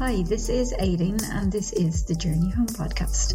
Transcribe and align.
Hi, 0.00 0.22
this 0.22 0.48
is 0.48 0.72
Aileen, 0.74 1.18
and 1.24 1.50
this 1.50 1.72
is 1.72 2.04
the 2.04 2.14
Journey 2.14 2.50
Home 2.50 2.68
podcast. 2.68 3.34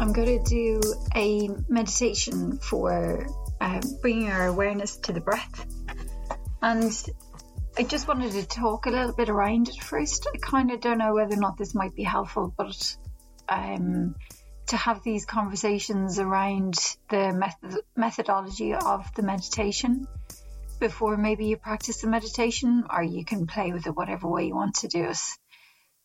I'm 0.00 0.12
going 0.12 0.42
to 0.42 0.50
do 0.50 0.80
a 1.14 1.48
meditation 1.68 2.58
for 2.58 3.24
uh, 3.60 3.80
bringing 4.00 4.30
our 4.30 4.48
awareness 4.48 4.96
to 4.96 5.12
the 5.12 5.20
breath. 5.20 5.64
And 6.60 6.92
I 7.78 7.84
just 7.84 8.08
wanted 8.08 8.32
to 8.32 8.44
talk 8.48 8.86
a 8.86 8.90
little 8.90 9.12
bit 9.12 9.28
around 9.28 9.68
it 9.68 9.80
first. 9.80 10.26
I 10.26 10.38
kind 10.38 10.72
of 10.72 10.80
don't 10.80 10.98
know 10.98 11.14
whether 11.14 11.34
or 11.34 11.40
not 11.40 11.56
this 11.56 11.72
might 11.72 11.94
be 11.94 12.02
helpful, 12.02 12.52
but 12.58 12.96
um, 13.48 14.16
to 14.66 14.76
have 14.76 15.04
these 15.04 15.24
conversations 15.24 16.18
around 16.18 16.74
the 17.10 17.32
method- 17.32 17.84
methodology 17.94 18.74
of 18.74 19.14
the 19.14 19.22
meditation 19.22 20.08
before 20.82 21.16
maybe 21.16 21.46
you 21.46 21.56
practice 21.56 22.00
the 22.00 22.08
meditation, 22.08 22.82
or 22.92 23.04
you 23.04 23.24
can 23.24 23.46
play 23.46 23.72
with 23.72 23.86
it 23.86 23.94
whatever 23.94 24.26
way 24.26 24.48
you 24.48 24.54
want 24.56 24.74
to 24.74 24.88
do 24.88 25.04
it. 25.04 25.18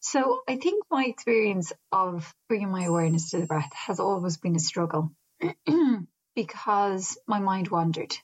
So 0.01 0.41
I 0.47 0.57
think 0.57 0.85
my 0.91 1.05
experience 1.05 1.73
of 1.91 2.31
bringing 2.47 2.69
my 2.69 2.83
awareness 2.85 3.31
to 3.31 3.39
the 3.39 3.47
breath 3.47 3.73
has 3.87 3.99
always 3.99 4.37
been 4.37 4.55
a 4.55 4.59
struggle 4.59 5.11
because 6.35 7.17
my 7.25 7.39
mind 7.39 7.69
wandered. 7.69 8.15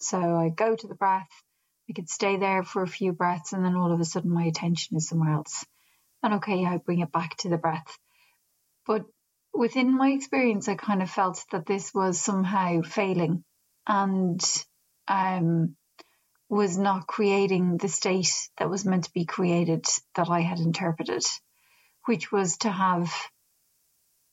So 0.00 0.18
I 0.18 0.50
go 0.50 0.76
to 0.76 0.86
the 0.86 0.94
breath, 0.94 1.30
I 1.88 1.94
could 1.94 2.10
stay 2.10 2.36
there 2.36 2.62
for 2.62 2.82
a 2.82 2.94
few 2.98 3.12
breaths, 3.12 3.54
and 3.54 3.64
then 3.64 3.74
all 3.74 3.90
of 3.90 3.98
a 3.98 4.04
sudden 4.04 4.30
my 4.30 4.44
attention 4.44 4.98
is 4.98 5.08
somewhere 5.08 5.32
else. 5.32 5.64
And 6.22 6.34
okay, 6.34 6.66
I 6.66 6.76
bring 6.76 7.00
it 7.00 7.10
back 7.10 7.38
to 7.38 7.48
the 7.48 7.56
breath. 7.56 7.98
But 8.86 9.06
within 9.54 9.96
my 9.96 10.10
experience, 10.10 10.68
I 10.68 10.74
kind 10.74 11.02
of 11.02 11.08
felt 11.08 11.42
that 11.52 11.64
this 11.64 11.94
was 11.94 12.20
somehow 12.20 12.82
failing 12.82 13.44
and 13.86 14.38
um, 15.08 15.74
was 16.52 16.76
not 16.76 17.06
creating 17.06 17.78
the 17.78 17.88
state 17.88 18.30
that 18.58 18.68
was 18.68 18.84
meant 18.84 19.04
to 19.04 19.12
be 19.14 19.24
created 19.24 19.86
that 20.14 20.28
I 20.28 20.40
had 20.40 20.58
interpreted, 20.58 21.24
which 22.04 22.30
was 22.30 22.58
to 22.58 22.70
have 22.70 23.10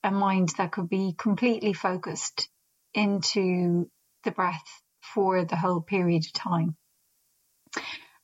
a 0.03 0.11
mind 0.11 0.49
that 0.57 0.73
could 0.73 0.89
be 0.89 1.15
completely 1.17 1.71
focused 1.71 2.49
into 2.93 3.89
the 4.25 4.31
breath 4.31 4.67
for 4.99 5.45
the 5.45 5.55
whole 5.55 5.79
period 5.79 6.25
of 6.25 6.33
time. 6.33 6.75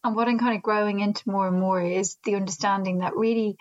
And 0.03 0.13
what 0.13 0.27
I'm 0.27 0.39
kind 0.39 0.57
of 0.57 0.61
growing 0.61 0.99
into 0.99 1.29
more 1.29 1.47
and 1.47 1.57
more 1.57 1.81
is 1.81 2.17
the 2.25 2.35
understanding 2.35 2.97
that 2.97 3.15
really 3.15 3.55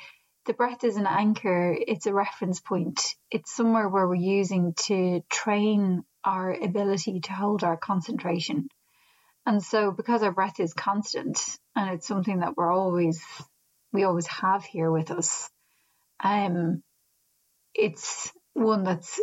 the 0.46 0.52
breath 0.52 0.82
is 0.82 0.96
an 0.96 1.06
anchor, 1.06 1.78
it's 1.78 2.06
a 2.06 2.12
reference 2.12 2.58
point, 2.58 3.14
it's 3.30 3.54
somewhere 3.54 3.88
where 3.88 4.08
we're 4.08 4.16
using 4.16 4.74
to 4.86 5.22
train 5.30 6.02
our 6.24 6.52
ability 6.52 7.20
to 7.20 7.32
hold 7.32 7.62
our 7.62 7.76
concentration 7.76 8.68
and 9.46 9.62
so 9.62 9.90
because 9.90 10.22
our 10.22 10.32
breath 10.32 10.60
is 10.60 10.72
constant 10.72 11.38
and 11.76 11.94
it's 11.94 12.06
something 12.06 12.40
that 12.40 12.56
we're 12.56 12.72
always 12.72 13.22
we 13.92 14.04
always 14.04 14.26
have 14.26 14.64
here 14.64 14.90
with 14.90 15.10
us, 15.10 15.50
um 16.22 16.82
it's 17.74 18.32
one 18.54 18.84
that's 18.84 19.20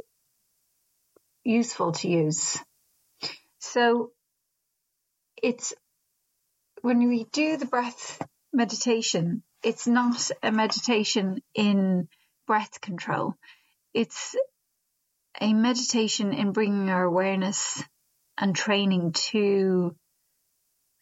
useful 1.44 1.94
to 1.94 2.08
use. 2.08 2.59
So 3.59 4.11
it's 5.41 5.73
when 6.81 7.08
we 7.08 7.25
do 7.31 7.58
the 7.58 7.66
breath 7.66 8.22
meditation, 8.53 9.44
it's 9.63 9.88
not 9.88 10.31
a 10.44 10.52
meditation 10.52 11.41
in 11.53 12.08
breath 12.47 12.81
control. 12.81 13.35
It's 13.94 14.35
a 15.39 15.53
meditation 15.53 16.33
in 16.33 16.52
bringing 16.52 16.89
our 16.89 17.03
awareness 17.03 17.83
and 18.38 18.56
training 18.56 19.13
to 19.13 19.95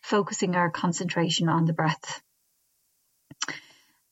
focusing 0.09 0.55
our 0.55 0.71
concentration 0.71 1.49
on 1.49 1.65
the 1.65 1.73
breath. 1.73 2.21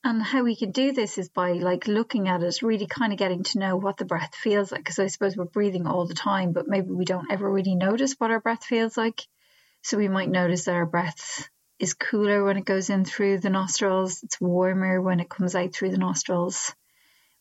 And 0.04 0.22
how 0.22 0.44
we 0.44 0.54
can 0.54 0.70
do 0.70 0.92
this 0.92 1.18
is 1.18 1.28
by 1.28 1.52
like 1.54 1.88
looking 1.88 2.28
at 2.28 2.42
it, 2.44 2.62
really 2.62 2.86
kind 2.86 3.12
of 3.12 3.18
getting 3.18 3.42
to 3.42 3.58
know 3.58 3.76
what 3.76 3.96
the 3.96 4.04
breath 4.04 4.34
feels 4.34 4.70
like. 4.70 4.82
Because 4.82 5.00
I 5.00 5.08
suppose 5.08 5.36
we're 5.36 5.44
breathing 5.44 5.88
all 5.88 6.06
the 6.06 6.14
time, 6.14 6.52
but 6.52 6.68
maybe 6.68 6.90
we 6.90 7.04
don't 7.04 7.32
ever 7.32 7.50
really 7.50 7.74
notice 7.74 8.14
what 8.16 8.30
our 8.30 8.40
breath 8.40 8.64
feels 8.64 8.96
like. 8.96 9.26
So 9.82 9.98
we 9.98 10.08
might 10.08 10.30
notice 10.30 10.66
that 10.66 10.76
our 10.76 10.86
breath 10.86 11.48
is 11.80 11.94
cooler 11.94 12.44
when 12.44 12.56
it 12.56 12.64
goes 12.64 12.90
in 12.90 13.04
through 13.04 13.38
the 13.38 13.50
nostrils, 13.50 14.22
it's 14.22 14.40
warmer 14.40 15.00
when 15.00 15.20
it 15.20 15.28
comes 15.28 15.54
out 15.54 15.72
through 15.72 15.90
the 15.90 15.98
nostrils. 15.98 16.74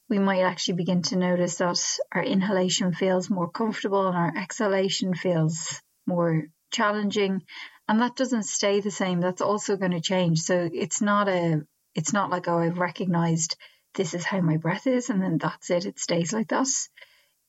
We 0.09 0.19
might 0.19 0.41
actually 0.41 0.75
begin 0.75 1.03
to 1.03 1.15
notice 1.15 1.57
that 1.57 1.99
our 2.11 2.23
inhalation 2.23 2.93
feels 2.93 3.29
more 3.29 3.49
comfortable 3.49 4.07
and 4.07 4.17
our 4.17 4.33
exhalation 4.35 5.13
feels 5.13 5.81
more 6.07 6.47
challenging 6.71 7.43
and 7.87 8.01
that 8.01 8.15
doesn't 8.15 8.43
stay 8.43 8.79
the 8.79 8.91
same. 8.91 9.21
That's 9.21 9.41
also 9.41 9.77
going 9.77 9.91
to 9.91 10.01
change. 10.01 10.39
So 10.39 10.69
it's 10.71 11.01
not 11.01 11.27
a 11.27 11.61
it's 11.95 12.13
not 12.13 12.29
like 12.29 12.47
oh 12.47 12.59
i've 12.59 12.77
recognized 12.77 13.55
this 13.95 14.13
is 14.13 14.23
how 14.23 14.39
my 14.41 14.57
breath 14.57 14.85
is 14.85 15.09
and 15.09 15.21
then 15.21 15.37
that's 15.37 15.69
it. 15.69 15.85
It 15.85 15.99
stays 15.99 16.33
like 16.33 16.49
that 16.49 16.67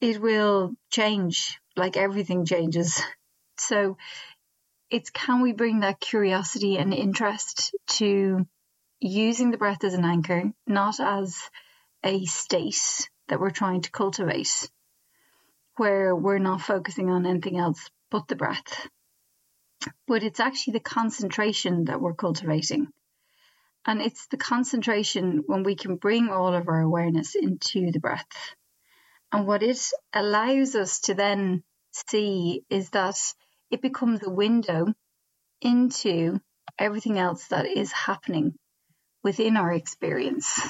it 0.01 0.21
will 0.21 0.73
change. 0.91 1.59
Like 1.77 1.97
everything 1.97 2.45
changes. 2.45 3.01
So 3.61 3.97
it's 4.89 5.11
can 5.11 5.43
we 5.43 5.53
bring 5.53 5.81
that 5.81 5.99
curiosity 5.99 6.79
and 6.79 6.95
interest 6.95 7.75
to 7.89 8.47
using 9.01 9.51
the 9.51 9.59
breath 9.59 9.83
as 9.83 9.95
an 9.95 10.05
anchor 10.05 10.53
not 10.65 11.01
as 11.01 11.37
a 12.05 12.25
state 12.25 13.09
that 13.27 13.41
we're 13.41 13.51
trying 13.51 13.81
to 13.81 13.91
cultivate 13.91 14.71
where 15.77 16.15
we're 16.15 16.39
not 16.39 16.61
focusing 16.61 17.11
on 17.11 17.27
anything 17.27 17.59
else 17.59 17.91
but 18.13 18.29
the 18.29 18.37
breath 18.37 18.89
but 20.07 20.23
it's 20.23 20.41
actually 20.41 20.73
the 20.73 20.81
concentration 20.81 21.85
that 21.85 22.01
we're 22.01 22.15
cultivating. 22.15 22.89
And 23.87 24.03
it's 24.03 24.27
the 24.27 24.37
concentration 24.37 25.45
when 25.47 25.63
we 25.63 25.77
can 25.77 25.97
bring 25.97 26.29
all 26.29 26.55
of 26.55 26.69
our 26.69 26.81
awareness 26.81 27.35
into 27.35 27.91
the 27.91 28.01
breath. 28.01 28.27
And 29.33 29.47
what 29.47 29.63
it 29.63 29.81
allows 30.13 30.75
us 30.75 31.01
to 31.01 31.15
then 31.15 31.63
see 31.93 32.65
is 32.71 32.91
that 32.91 33.17
it 33.71 33.83
becomes 33.83 34.23
a 34.23 34.31
window 34.31 34.93
into 35.61 36.41
everything 36.79 37.19
else 37.19 37.47
that 37.49 37.67
is 37.67 37.93
happening 37.93 38.55
within 39.23 39.57
our 39.57 39.73
experience. 39.73 40.61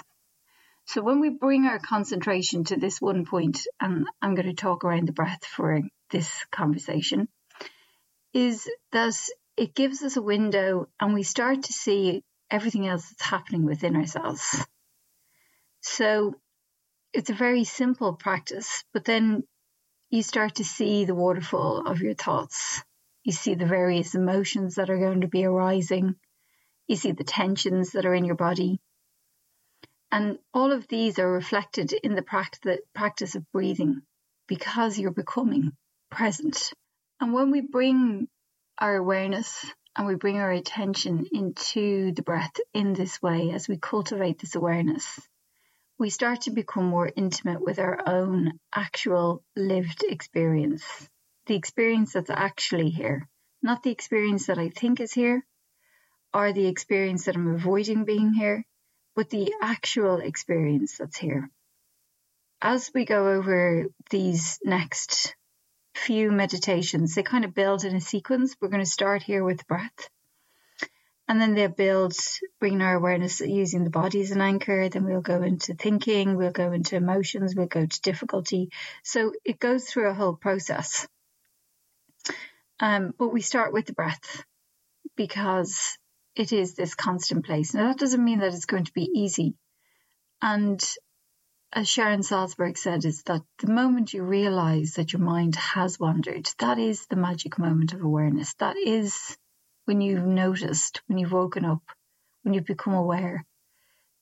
So 0.86 1.02
when 1.02 1.20
we 1.20 1.28
bring 1.28 1.66
our 1.66 1.78
concentration 1.78 2.64
to 2.64 2.76
this 2.76 3.00
one 3.00 3.26
point, 3.26 3.60
and 3.80 4.06
I'm 4.22 4.34
going 4.34 4.48
to 4.48 4.54
talk 4.54 4.84
around 4.84 5.06
the 5.06 5.12
breath 5.12 5.44
for 5.44 5.80
this 6.10 6.30
conversation, 6.50 7.28
is 8.32 8.68
that 8.92 9.14
it 9.56 9.74
gives 9.74 10.02
us 10.02 10.16
a 10.16 10.22
window 10.22 10.88
and 11.00 11.14
we 11.14 11.22
start 11.22 11.64
to 11.64 11.72
see 11.72 12.22
everything 12.50 12.86
else 12.86 13.08
that's 13.08 13.30
happening 13.30 13.64
within 13.64 13.96
ourselves. 13.96 14.64
So 15.80 16.34
it's 17.12 17.30
a 17.30 17.34
very 17.34 17.64
simple 17.64 18.14
practice, 18.14 18.84
but 18.92 19.04
then 19.04 19.44
you 20.10 20.22
start 20.22 20.56
to 20.56 20.64
see 20.64 21.04
the 21.04 21.14
waterfall 21.14 21.86
of 21.86 22.00
your 22.00 22.14
thoughts. 22.14 22.82
You 23.24 23.32
see 23.32 23.54
the 23.54 23.66
various 23.66 24.14
emotions 24.14 24.76
that 24.76 24.90
are 24.90 24.98
going 24.98 25.22
to 25.22 25.28
be 25.28 25.44
arising. 25.44 26.14
You 26.86 26.96
see 26.96 27.12
the 27.12 27.24
tensions 27.24 27.92
that 27.92 28.06
are 28.06 28.14
in 28.14 28.24
your 28.24 28.36
body. 28.36 28.80
And 30.10 30.38
all 30.54 30.72
of 30.72 30.88
these 30.88 31.18
are 31.18 31.30
reflected 31.30 31.92
in 31.92 32.14
the 32.14 32.22
practice 32.94 33.34
of 33.34 33.52
breathing 33.52 34.02
because 34.46 34.98
you're 34.98 35.10
becoming 35.10 35.72
present 36.10 36.72
and 37.20 37.32
when 37.32 37.50
we 37.50 37.60
bring 37.60 38.28
our 38.78 38.94
awareness 38.94 39.64
and 39.96 40.06
we 40.06 40.14
bring 40.14 40.36
our 40.38 40.52
attention 40.52 41.26
into 41.32 42.12
the 42.12 42.22
breath 42.22 42.54
in 42.72 42.92
this 42.92 43.20
way, 43.20 43.50
as 43.50 43.68
we 43.68 43.76
cultivate 43.76 44.38
this 44.38 44.54
awareness, 44.54 45.04
we 45.98 46.10
start 46.10 46.42
to 46.42 46.52
become 46.52 46.84
more 46.84 47.10
intimate 47.16 47.60
with 47.60 47.80
our 47.80 47.98
own 48.06 48.52
actual 48.72 49.42
lived 49.56 50.04
experience, 50.08 50.84
the 51.46 51.56
experience 51.56 52.12
that's 52.12 52.30
actually 52.30 52.90
here, 52.90 53.28
not 53.62 53.82
the 53.82 53.90
experience 53.90 54.46
that 54.46 54.58
I 54.58 54.68
think 54.68 55.00
is 55.00 55.12
here 55.12 55.44
or 56.32 56.52
the 56.52 56.66
experience 56.66 57.24
that 57.24 57.34
I'm 57.34 57.54
avoiding 57.54 58.04
being 58.04 58.32
here, 58.32 58.64
but 59.16 59.30
the 59.30 59.52
actual 59.60 60.18
experience 60.18 60.98
that's 60.98 61.16
here. 61.16 61.50
As 62.62 62.90
we 62.94 63.04
go 63.04 63.28
over 63.28 63.86
these 64.10 64.60
next 64.62 65.34
few 65.98 66.30
meditations. 66.30 67.14
They 67.14 67.22
kind 67.22 67.44
of 67.44 67.54
build 67.54 67.84
in 67.84 67.96
a 67.96 68.00
sequence. 68.00 68.56
We're 68.60 68.68
going 68.68 68.84
to 68.84 68.90
start 68.90 69.22
here 69.22 69.44
with 69.44 69.66
breath. 69.66 70.08
And 71.28 71.38
then 71.38 71.54
they 71.54 71.66
build, 71.66 72.14
bringing 72.58 72.80
our 72.80 72.94
awareness 72.94 73.40
using 73.40 73.84
the 73.84 73.90
body 73.90 74.22
as 74.22 74.30
an 74.30 74.40
anchor. 74.40 74.88
Then 74.88 75.04
we'll 75.04 75.20
go 75.20 75.42
into 75.42 75.74
thinking, 75.74 76.36
we'll 76.36 76.52
go 76.52 76.72
into 76.72 76.96
emotions, 76.96 77.54
we'll 77.54 77.66
go 77.66 77.84
to 77.84 78.00
difficulty. 78.00 78.70
So 79.02 79.32
it 79.44 79.58
goes 79.58 79.84
through 79.84 80.08
a 80.08 80.14
whole 80.14 80.34
process. 80.34 81.06
Um, 82.80 83.12
but 83.18 83.28
we 83.28 83.42
start 83.42 83.74
with 83.74 83.86
the 83.86 83.92
breath 83.92 84.42
because 85.16 85.98
it 86.34 86.52
is 86.52 86.74
this 86.74 86.94
constant 86.94 87.44
place. 87.44 87.74
Now, 87.74 87.88
that 87.88 87.98
doesn't 87.98 88.24
mean 88.24 88.38
that 88.38 88.54
it's 88.54 88.64
going 88.64 88.84
to 88.84 88.92
be 88.92 89.10
easy. 89.14 89.54
And 90.40 90.82
as 91.72 91.88
Sharon 91.88 92.20
Salzberg 92.20 92.78
said, 92.78 93.04
is 93.04 93.22
that 93.24 93.42
the 93.58 93.72
moment 93.72 94.14
you 94.14 94.22
realize 94.22 94.94
that 94.94 95.12
your 95.12 95.20
mind 95.20 95.54
has 95.56 96.00
wandered, 96.00 96.48
that 96.58 96.78
is 96.78 97.06
the 97.06 97.16
magic 97.16 97.58
moment 97.58 97.92
of 97.92 98.00
awareness. 98.00 98.54
That 98.54 98.76
is 98.76 99.36
when 99.84 100.00
you've 100.00 100.24
noticed, 100.24 101.02
when 101.06 101.18
you've 101.18 101.32
woken 101.32 101.64
up, 101.64 101.82
when 102.42 102.54
you've 102.54 102.64
become 102.64 102.94
aware 102.94 103.44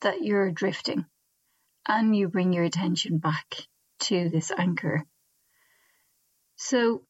that 0.00 0.22
you're 0.22 0.50
drifting 0.50 1.06
and 1.86 2.16
you 2.16 2.28
bring 2.28 2.52
your 2.52 2.64
attention 2.64 3.18
back 3.18 3.66
to 4.00 4.28
this 4.28 4.50
anchor. 4.50 5.04
So 6.56 7.02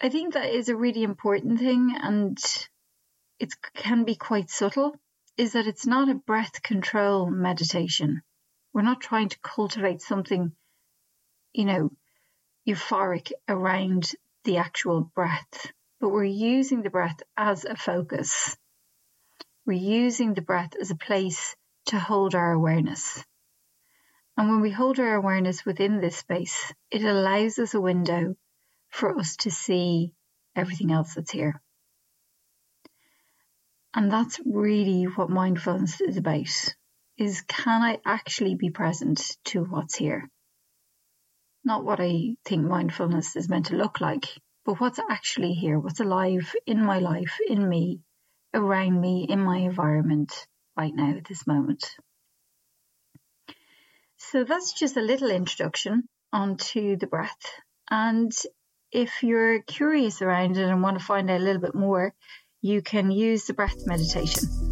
I 0.00 0.08
think 0.08 0.34
that 0.34 0.50
is 0.50 0.68
a 0.68 0.76
really 0.76 1.02
important 1.02 1.58
thing 1.58 1.94
and 2.00 2.38
it 3.38 3.52
can 3.74 4.04
be 4.04 4.14
quite 4.14 4.50
subtle 4.50 4.94
is 5.36 5.52
that 5.52 5.66
it's 5.66 5.86
not 5.86 6.08
a 6.08 6.14
breath 6.14 6.62
control 6.62 7.30
meditation. 7.30 8.22
We're 8.74 8.82
not 8.82 9.00
trying 9.00 9.28
to 9.28 9.38
cultivate 9.38 10.02
something, 10.02 10.50
you 11.52 11.64
know, 11.64 11.90
euphoric 12.68 13.30
around 13.48 14.10
the 14.42 14.56
actual 14.56 15.12
breath, 15.14 15.70
but 16.00 16.08
we're 16.08 16.24
using 16.24 16.82
the 16.82 16.90
breath 16.90 17.22
as 17.36 17.64
a 17.64 17.76
focus. 17.76 18.56
We're 19.64 19.78
using 19.78 20.34
the 20.34 20.42
breath 20.42 20.72
as 20.78 20.90
a 20.90 20.96
place 20.96 21.54
to 21.86 22.00
hold 22.00 22.34
our 22.34 22.50
awareness. 22.50 23.24
And 24.36 24.50
when 24.50 24.60
we 24.60 24.72
hold 24.72 24.98
our 24.98 25.14
awareness 25.14 25.64
within 25.64 26.00
this 26.00 26.16
space, 26.16 26.74
it 26.90 27.04
allows 27.04 27.60
us 27.60 27.74
a 27.74 27.80
window 27.80 28.34
for 28.88 29.16
us 29.16 29.36
to 29.36 29.52
see 29.52 30.12
everything 30.56 30.90
else 30.90 31.14
that's 31.14 31.30
here. 31.30 31.62
And 33.94 34.10
that's 34.10 34.40
really 34.44 35.04
what 35.04 35.30
mindfulness 35.30 36.00
is 36.00 36.16
about 36.16 36.74
is 37.16 37.42
can 37.42 37.82
I 37.82 37.98
actually 38.04 38.54
be 38.54 38.70
present 38.70 39.36
to 39.46 39.64
what's 39.64 39.96
here? 39.96 40.28
Not 41.64 41.84
what 41.84 42.00
I 42.00 42.36
think 42.44 42.66
mindfulness 42.66 43.36
is 43.36 43.48
meant 43.48 43.66
to 43.66 43.76
look 43.76 44.00
like, 44.00 44.26
but 44.64 44.80
what's 44.80 44.98
actually 45.10 45.52
here, 45.52 45.78
what's 45.78 46.00
alive 46.00 46.52
in 46.66 46.84
my 46.84 46.98
life, 46.98 47.38
in 47.48 47.66
me, 47.68 48.00
around 48.52 49.00
me, 49.00 49.26
in 49.28 49.40
my 49.40 49.58
environment 49.58 50.32
right 50.76 50.94
now 50.94 51.16
at 51.16 51.24
this 51.24 51.46
moment. 51.46 51.86
So 54.16 54.44
that's 54.44 54.72
just 54.72 54.96
a 54.96 55.02
little 55.02 55.30
introduction 55.30 56.04
onto 56.32 56.96
the 56.96 57.06
breath. 57.06 57.60
And 57.90 58.32
if 58.90 59.22
you're 59.22 59.62
curious 59.62 60.22
around 60.22 60.56
it 60.56 60.68
and 60.68 60.82
want 60.82 60.98
to 60.98 61.04
find 61.04 61.30
out 61.30 61.40
a 61.40 61.44
little 61.44 61.62
bit 61.62 61.74
more, 61.74 62.14
you 62.60 62.82
can 62.82 63.10
use 63.10 63.44
the 63.44 63.54
breath 63.54 63.86
meditation 63.86 64.63